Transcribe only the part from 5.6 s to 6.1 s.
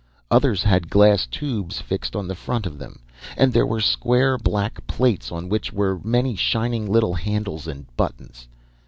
were